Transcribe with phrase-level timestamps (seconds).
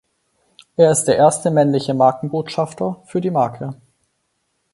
[0.77, 3.79] Er ist der erste männliche Markenbotschafter für die Marke.